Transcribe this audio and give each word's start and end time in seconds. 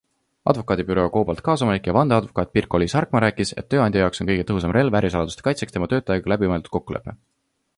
Advokaadibüroo 0.51 1.03
Cobalt 1.17 1.41
kaasomanik 1.47 1.89
ja 1.89 1.93
vandeadvokaat 1.97 2.51
Pirkko-Liis 2.57 2.95
Harkmaa 2.99 3.21
rääkis, 3.25 3.53
et 3.63 3.69
tööandja 3.75 4.03
jaoks 4.03 4.23
on 4.25 4.31
kõige 4.31 4.47
tõhusam 4.53 4.75
relv 4.79 4.99
ärisaladuste 5.01 5.47
kaitseks 5.49 5.77
teha 5.77 5.91
töötajaga 5.93 6.33
läbimõeldud 6.35 6.73
kokkulepe. 6.79 7.17